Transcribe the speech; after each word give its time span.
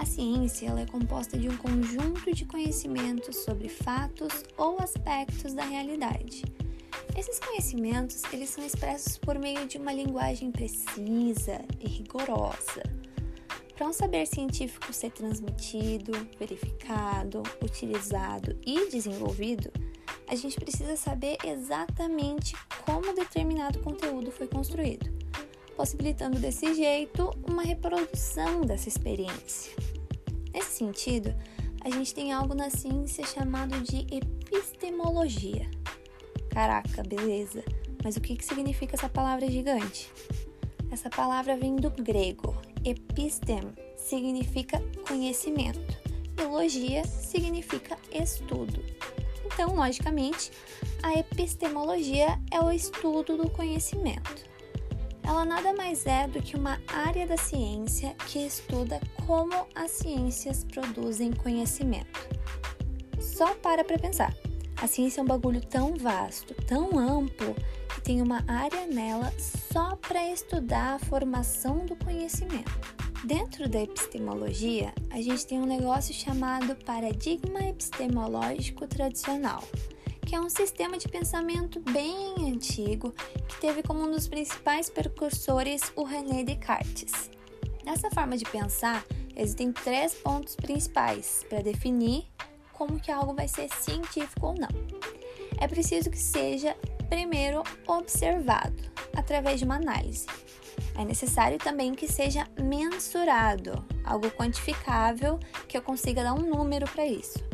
A 0.00 0.06
ciência 0.06 0.66
ela 0.66 0.80
é 0.80 0.86
composta 0.86 1.36
de 1.36 1.46
um 1.46 1.56
conjunto 1.58 2.32
de 2.32 2.46
conhecimentos 2.46 3.36
sobre 3.36 3.68
fatos 3.68 4.32
ou 4.56 4.78
aspectos 4.80 5.52
da 5.52 5.62
realidade. 5.62 6.42
Esses 7.14 7.38
conhecimentos 7.38 8.22
eles 8.32 8.48
são 8.48 8.64
expressos 8.64 9.18
por 9.18 9.38
meio 9.38 9.66
de 9.66 9.76
uma 9.76 9.92
linguagem 9.92 10.50
precisa 10.50 11.60
e 11.78 11.86
rigorosa. 11.86 12.82
Para 13.76 13.88
um 13.88 13.92
saber 13.92 14.26
científico 14.26 14.90
ser 14.90 15.10
transmitido, 15.10 16.12
verificado, 16.38 17.42
utilizado 17.62 18.58
e 18.64 18.88
desenvolvido, 18.90 19.70
a 20.26 20.34
gente 20.34 20.58
precisa 20.58 20.96
saber 20.96 21.36
exatamente 21.44 22.56
como 22.86 23.14
determinado 23.14 23.80
conteúdo 23.80 24.30
foi 24.30 24.46
construído, 24.46 25.10
possibilitando 25.76 26.38
desse 26.38 26.72
jeito 26.72 27.30
uma 27.46 27.62
reprodução 27.62 28.62
dessa 28.62 28.88
experiência. 28.88 29.89
Sentido, 30.80 31.34
a 31.82 31.90
gente 31.90 32.14
tem 32.14 32.32
algo 32.32 32.54
na 32.54 32.70
ciência 32.70 33.22
chamado 33.26 33.78
de 33.82 34.06
epistemologia. 34.10 35.70
Caraca, 36.48 37.02
beleza, 37.02 37.62
mas 38.02 38.16
o 38.16 38.20
que, 38.22 38.34
que 38.34 38.42
significa 38.42 38.96
essa 38.96 39.06
palavra 39.06 39.46
gigante? 39.50 40.10
Essa 40.90 41.10
palavra 41.10 41.54
vem 41.54 41.76
do 41.76 41.90
grego. 41.90 42.56
Epistem 42.82 43.60
significa 43.94 44.82
conhecimento 45.06 45.98
e 46.38 46.46
logia 46.46 47.04
significa 47.04 47.98
estudo. 48.10 48.82
Então, 49.44 49.76
logicamente, 49.76 50.50
a 51.02 51.12
epistemologia 51.12 52.40
é 52.50 52.58
o 52.58 52.72
estudo 52.72 53.36
do 53.36 53.50
conhecimento. 53.50 54.49
Ela 55.30 55.44
nada 55.44 55.72
mais 55.72 56.06
é 56.06 56.26
do 56.26 56.42
que 56.42 56.56
uma 56.56 56.80
área 56.88 57.24
da 57.24 57.36
ciência 57.36 58.16
que 58.26 58.44
estuda 58.44 59.00
como 59.28 59.54
as 59.76 59.92
ciências 59.92 60.64
produzem 60.64 61.32
conhecimento. 61.32 62.18
Só 63.20 63.54
para 63.54 63.84
para 63.84 63.96
pensar. 63.96 64.34
A 64.82 64.88
ciência 64.88 65.20
é 65.20 65.22
um 65.22 65.26
bagulho 65.28 65.60
tão 65.60 65.94
vasto, 65.94 66.52
tão 66.66 66.98
amplo, 66.98 67.54
que 67.94 68.00
tem 68.00 68.20
uma 68.20 68.42
área 68.48 68.88
nela 68.88 69.32
só 69.38 69.94
para 69.94 70.32
estudar 70.32 70.94
a 70.94 70.98
formação 70.98 71.86
do 71.86 71.94
conhecimento. 71.94 72.72
Dentro 73.24 73.68
da 73.68 73.82
epistemologia, 73.82 74.92
a 75.10 75.22
gente 75.22 75.46
tem 75.46 75.60
um 75.60 75.66
negócio 75.66 76.12
chamado 76.12 76.74
paradigma 76.84 77.60
epistemológico 77.68 78.84
tradicional, 78.88 79.62
que 80.30 80.36
é 80.36 80.40
um 80.40 80.48
sistema 80.48 80.96
de 80.96 81.08
pensamento 81.08 81.80
bem 81.80 82.52
antigo 82.52 83.12
que 83.48 83.60
teve 83.60 83.82
como 83.82 84.04
um 84.04 84.10
dos 84.12 84.28
principais 84.28 84.88
precursores 84.88 85.92
o 85.96 86.04
René 86.04 86.44
Descartes. 86.44 87.28
Nessa 87.84 88.08
forma 88.12 88.36
de 88.36 88.44
pensar, 88.44 89.04
existem 89.34 89.72
três 89.72 90.14
pontos 90.14 90.54
principais 90.54 91.44
para 91.48 91.62
definir 91.62 92.28
como 92.72 93.00
que 93.00 93.10
algo 93.10 93.34
vai 93.34 93.48
ser 93.48 93.68
científico 93.70 94.46
ou 94.46 94.54
não. 94.54 94.68
É 95.58 95.66
preciso 95.66 96.08
que 96.08 96.18
seja 96.18 96.76
primeiro 97.08 97.64
observado 97.88 98.80
através 99.16 99.58
de 99.58 99.64
uma 99.64 99.78
análise. 99.78 100.28
É 100.96 101.04
necessário 101.04 101.58
também 101.58 101.92
que 101.92 102.06
seja 102.06 102.46
mensurado, 102.56 103.84
algo 104.04 104.30
quantificável, 104.30 105.40
que 105.66 105.76
eu 105.76 105.82
consiga 105.82 106.22
dar 106.22 106.34
um 106.34 106.48
número 106.48 106.88
para 106.88 107.04
isso. 107.04 107.49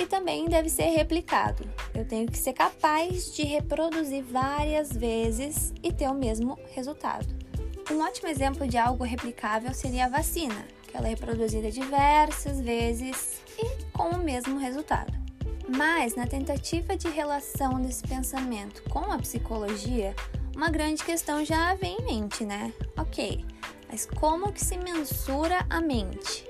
E 0.00 0.06
também 0.06 0.46
deve 0.46 0.70
ser 0.70 0.86
replicado. 0.86 1.62
Eu 1.94 2.06
tenho 2.06 2.26
que 2.26 2.38
ser 2.38 2.54
capaz 2.54 3.34
de 3.34 3.42
reproduzir 3.42 4.24
várias 4.24 4.90
vezes 4.90 5.74
e 5.82 5.92
ter 5.92 6.08
o 6.08 6.14
mesmo 6.14 6.58
resultado. 6.72 7.28
Um 7.90 8.00
ótimo 8.00 8.28
exemplo 8.28 8.66
de 8.66 8.78
algo 8.78 9.04
replicável 9.04 9.74
seria 9.74 10.06
a 10.06 10.08
vacina, 10.08 10.64
que 10.88 10.96
ela 10.96 11.06
é 11.06 11.10
reproduzida 11.10 11.70
diversas 11.70 12.62
vezes 12.62 13.42
e 13.58 13.84
com 13.92 14.08
o 14.08 14.24
mesmo 14.24 14.58
resultado. 14.58 15.12
Mas 15.68 16.16
na 16.16 16.26
tentativa 16.26 16.96
de 16.96 17.08
relação 17.08 17.78
desse 17.82 18.02
pensamento 18.02 18.82
com 18.84 19.12
a 19.12 19.18
psicologia, 19.18 20.16
uma 20.56 20.70
grande 20.70 21.04
questão 21.04 21.44
já 21.44 21.74
vem 21.74 21.98
em 21.98 22.04
mente, 22.04 22.42
né? 22.42 22.72
Ok, 22.96 23.44
mas 23.90 24.06
como 24.06 24.50
que 24.50 24.64
se 24.64 24.78
mensura 24.78 25.58
a 25.68 25.78
mente? 25.78 26.49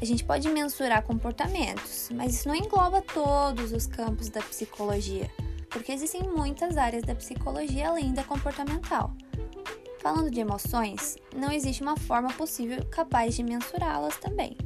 A 0.00 0.04
gente 0.04 0.24
pode 0.24 0.48
mensurar 0.48 1.02
comportamentos, 1.02 2.08
mas 2.14 2.34
isso 2.34 2.48
não 2.48 2.54
engloba 2.54 3.02
todos 3.02 3.72
os 3.72 3.86
campos 3.86 4.28
da 4.28 4.40
psicologia, 4.40 5.28
porque 5.68 5.90
existem 5.90 6.22
muitas 6.22 6.76
áreas 6.76 7.02
da 7.02 7.16
psicologia 7.16 7.88
além 7.88 8.12
da 8.12 8.22
comportamental. 8.22 9.12
Falando 10.00 10.30
de 10.30 10.38
emoções, 10.38 11.16
não 11.34 11.50
existe 11.50 11.82
uma 11.82 11.96
forma 11.96 12.32
possível 12.34 12.84
capaz 12.86 13.34
de 13.34 13.42
mensurá-las 13.42 14.16
também. 14.18 14.56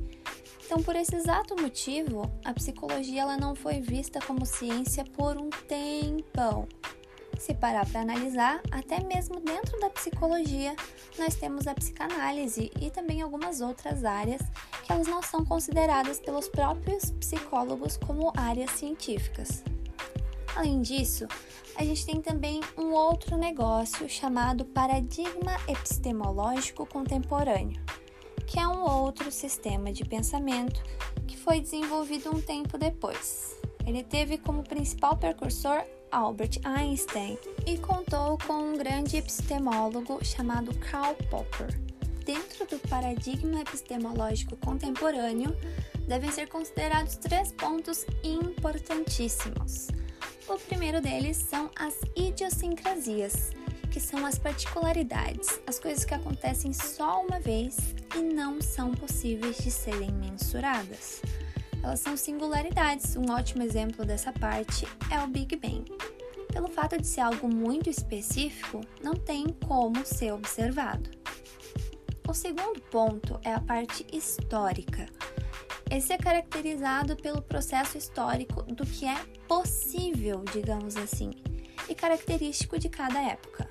Então, 0.64 0.82
por 0.82 0.94
esse 0.96 1.16
exato 1.16 1.56
motivo, 1.60 2.30
a 2.44 2.52
psicologia 2.52 3.22
ela 3.22 3.36
não 3.36 3.54
foi 3.54 3.80
vista 3.80 4.20
como 4.20 4.44
ciência 4.44 5.02
por 5.04 5.38
um 5.38 5.48
tempão. 5.66 6.68
Se 7.42 7.54
parar 7.54 7.84
para 7.90 8.02
analisar, 8.02 8.62
até 8.70 9.02
mesmo 9.02 9.40
dentro 9.40 9.76
da 9.80 9.90
psicologia, 9.90 10.76
nós 11.18 11.34
temos 11.34 11.66
a 11.66 11.74
psicanálise 11.74 12.70
e 12.80 12.88
também 12.88 13.20
algumas 13.20 13.60
outras 13.60 14.04
áreas 14.04 14.40
que 14.84 14.92
elas 14.92 15.08
não 15.08 15.20
são 15.20 15.44
consideradas 15.44 16.20
pelos 16.20 16.48
próprios 16.48 17.10
psicólogos 17.10 17.96
como 17.96 18.32
áreas 18.36 18.70
científicas. 18.70 19.64
Além 20.54 20.82
disso, 20.82 21.26
a 21.74 21.82
gente 21.84 22.06
tem 22.06 22.22
também 22.22 22.60
um 22.78 22.92
outro 22.92 23.36
negócio 23.36 24.08
chamado 24.08 24.64
paradigma 24.64 25.56
epistemológico 25.66 26.86
contemporâneo, 26.86 27.82
que 28.46 28.60
é 28.60 28.68
um 28.68 28.84
outro 28.88 29.32
sistema 29.32 29.92
de 29.92 30.04
pensamento 30.04 30.80
que 31.26 31.36
foi 31.36 31.60
desenvolvido 31.60 32.30
um 32.30 32.40
tempo 32.40 32.78
depois. 32.78 33.60
Ele 33.84 34.04
teve 34.04 34.38
como 34.38 34.62
principal 34.62 35.16
precursor 35.16 35.84
Albert 36.12 36.60
Einstein 36.62 37.38
e 37.66 37.78
contou 37.78 38.36
com 38.46 38.74
um 38.74 38.76
grande 38.76 39.16
epistemólogo 39.16 40.22
chamado 40.22 40.74
Karl 40.74 41.14
Popper. 41.30 41.80
Dentro 42.22 42.66
do 42.66 42.78
paradigma 42.86 43.62
epistemológico 43.62 44.54
contemporâneo, 44.58 45.56
devem 46.06 46.30
ser 46.30 46.48
considerados 46.48 47.16
três 47.16 47.50
pontos 47.52 48.04
importantíssimos. 48.22 49.88
O 50.46 50.58
primeiro 50.58 51.00
deles 51.00 51.38
são 51.38 51.70
as 51.74 51.94
idiosincrasias, 52.14 53.50
que 53.90 53.98
são 53.98 54.26
as 54.26 54.38
particularidades, 54.38 55.60
as 55.66 55.80
coisas 55.80 56.04
que 56.04 56.14
acontecem 56.14 56.74
só 56.74 57.22
uma 57.22 57.40
vez 57.40 57.76
e 58.14 58.20
não 58.20 58.60
são 58.60 58.92
possíveis 58.92 59.56
de 59.56 59.70
serem 59.70 60.12
mensuradas 60.12 61.22
elas 61.82 62.00
são 62.00 62.16
singularidades. 62.16 63.16
Um 63.16 63.30
ótimo 63.30 63.62
exemplo 63.62 64.04
dessa 64.04 64.32
parte 64.32 64.86
é 65.10 65.18
o 65.20 65.26
Big 65.26 65.56
Bang. 65.56 65.84
Pelo 66.52 66.68
fato 66.68 67.00
de 67.00 67.06
ser 67.06 67.22
algo 67.22 67.48
muito 67.48 67.90
específico, 67.90 68.82
não 69.02 69.14
tem 69.14 69.46
como 69.66 70.04
ser 70.04 70.32
observado. 70.32 71.10
O 72.28 72.34
segundo 72.34 72.80
ponto 72.82 73.40
é 73.42 73.52
a 73.52 73.60
parte 73.60 74.06
histórica. 74.12 75.06
Esse 75.90 76.12
é 76.12 76.18
caracterizado 76.18 77.16
pelo 77.16 77.42
processo 77.42 77.98
histórico 77.98 78.62
do 78.62 78.86
que 78.86 79.06
é 79.06 79.16
possível, 79.48 80.44
digamos 80.52 80.96
assim, 80.96 81.30
e 81.88 81.94
característico 81.94 82.78
de 82.78 82.88
cada 82.88 83.20
época. 83.20 83.68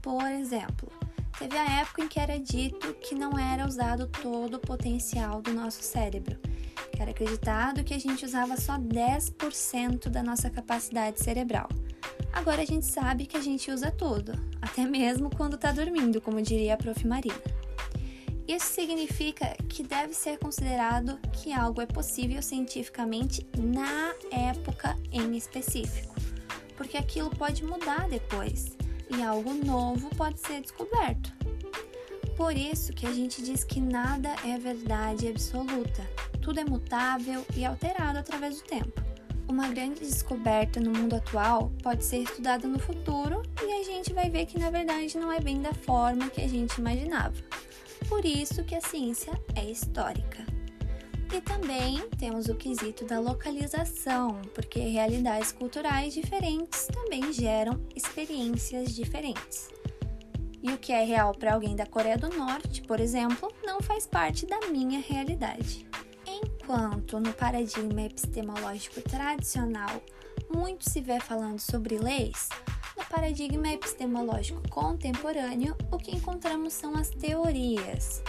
Por 0.00 0.24
exemplo, 0.24 0.90
teve 1.38 1.56
a 1.56 1.80
época 1.80 2.02
em 2.02 2.08
que 2.08 2.18
era 2.18 2.40
dito 2.40 2.94
que 2.94 3.14
não 3.14 3.38
era 3.38 3.66
usado 3.66 4.06
todo 4.08 4.54
o 4.54 4.60
potencial 4.60 5.42
do 5.42 5.52
nosso 5.52 5.82
cérebro 5.82 6.40
era 7.02 7.10
acreditado 7.12 7.84
que 7.84 7.94
a 7.94 7.98
gente 7.98 8.24
usava 8.24 8.56
só 8.56 8.78
10% 8.78 10.08
da 10.08 10.22
nossa 10.22 10.50
capacidade 10.50 11.22
cerebral. 11.22 11.68
Agora 12.32 12.62
a 12.62 12.64
gente 12.64 12.86
sabe 12.86 13.26
que 13.26 13.36
a 13.36 13.40
gente 13.40 13.70
usa 13.70 13.90
tudo, 13.90 14.32
até 14.60 14.84
mesmo 14.84 15.30
quando 15.34 15.54
está 15.54 15.72
dormindo, 15.72 16.20
como 16.20 16.40
diria 16.40 16.74
a 16.74 16.76
Prof. 16.76 17.06
Marina. 17.06 17.34
Isso 18.46 18.66
significa 18.66 19.56
que 19.68 19.82
deve 19.82 20.12
ser 20.12 20.38
considerado 20.38 21.18
que 21.32 21.52
algo 21.52 21.80
é 21.80 21.86
possível 21.86 22.42
cientificamente 22.42 23.46
na 23.56 24.12
época 24.30 24.96
em 25.12 25.36
específico, 25.36 26.14
porque 26.76 26.96
aquilo 26.96 27.30
pode 27.30 27.64
mudar 27.64 28.08
depois 28.08 28.76
e 29.08 29.22
algo 29.22 29.54
novo 29.54 30.10
pode 30.16 30.40
ser 30.40 30.60
descoberto. 30.60 31.39
Por 32.40 32.56
isso 32.56 32.94
que 32.94 33.06
a 33.06 33.12
gente 33.12 33.42
diz 33.42 33.64
que 33.64 33.78
nada 33.78 34.34
é 34.46 34.56
verdade 34.56 35.28
absoluta, 35.28 36.02
tudo 36.40 36.58
é 36.58 36.64
mutável 36.64 37.44
e 37.54 37.66
alterado 37.66 38.18
através 38.18 38.62
do 38.62 38.66
tempo. 38.66 38.98
Uma 39.46 39.68
grande 39.68 40.00
descoberta 40.00 40.80
no 40.80 40.90
mundo 40.90 41.16
atual 41.16 41.70
pode 41.82 42.02
ser 42.02 42.22
estudada 42.22 42.66
no 42.66 42.78
futuro 42.78 43.42
e 43.62 43.70
a 43.70 43.84
gente 43.84 44.14
vai 44.14 44.30
ver 44.30 44.46
que 44.46 44.58
na 44.58 44.70
verdade 44.70 45.18
não 45.18 45.30
é 45.30 45.38
bem 45.38 45.60
da 45.60 45.74
forma 45.74 46.30
que 46.30 46.40
a 46.40 46.48
gente 46.48 46.78
imaginava. 46.78 47.36
Por 48.08 48.24
isso 48.24 48.64
que 48.64 48.74
a 48.74 48.80
ciência 48.80 49.38
é 49.54 49.70
histórica. 49.70 50.42
E 51.30 51.42
também 51.42 52.08
temos 52.18 52.48
o 52.48 52.54
quesito 52.54 53.04
da 53.04 53.20
localização, 53.20 54.40
porque 54.54 54.80
realidades 54.80 55.52
culturais 55.52 56.14
diferentes 56.14 56.86
também 56.86 57.34
geram 57.34 57.78
experiências 57.94 58.94
diferentes. 58.94 59.68
E 60.62 60.70
o 60.72 60.78
que 60.78 60.92
é 60.92 61.04
real 61.04 61.32
para 61.34 61.54
alguém 61.54 61.74
da 61.74 61.86
Coreia 61.86 62.18
do 62.18 62.28
Norte, 62.28 62.82
por 62.82 63.00
exemplo, 63.00 63.52
não 63.64 63.80
faz 63.80 64.06
parte 64.06 64.44
da 64.44 64.60
minha 64.70 65.00
realidade. 65.00 65.86
Enquanto 66.26 67.18
no 67.18 67.32
paradigma 67.32 68.02
epistemológico 68.02 69.00
tradicional 69.00 70.02
muito 70.52 70.88
se 70.88 71.00
vê 71.00 71.18
falando 71.20 71.58
sobre 71.58 71.98
leis, 71.98 72.48
no 72.96 73.04
paradigma 73.04 73.72
epistemológico 73.72 74.62
contemporâneo 74.68 75.76
o 75.90 75.96
que 75.96 76.14
encontramos 76.14 76.72
são 76.72 76.94
as 76.96 77.08
teorias. 77.08 78.22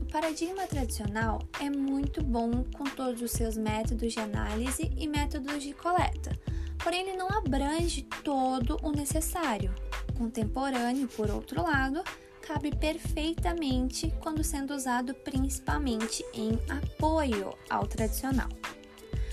O 0.00 0.04
paradigma 0.06 0.66
tradicional 0.66 1.40
é 1.60 1.68
muito 1.68 2.22
bom 2.22 2.64
com 2.76 2.84
todos 2.84 3.20
os 3.20 3.32
seus 3.32 3.56
métodos 3.56 4.12
de 4.12 4.20
análise 4.20 4.92
e 4.96 5.08
métodos 5.08 5.62
de 5.62 5.74
coleta, 5.74 6.38
porém 6.78 7.08
ele 7.08 7.16
não 7.16 7.28
abrange 7.28 8.02
todo 8.22 8.78
o 8.82 8.92
necessário. 8.92 9.74
Contemporâneo, 10.16 11.08
por 11.08 11.30
outro 11.30 11.62
lado, 11.62 12.02
cabe 12.46 12.74
perfeitamente 12.74 14.12
quando 14.20 14.44
sendo 14.44 14.74
usado 14.74 15.14
principalmente 15.14 16.24
em 16.34 16.58
apoio 16.68 17.54
ao 17.68 17.86
tradicional. 17.86 18.48